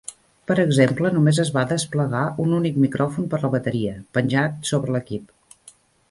[0.51, 5.29] Per exemple, només es va desplegar un únic micròfon per la bateria, penjat sobre l'equip.